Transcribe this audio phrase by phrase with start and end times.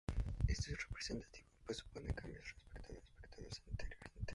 [0.47, 4.11] Esto es representativo, pues supone cambios respecto a las costumbres anteriores.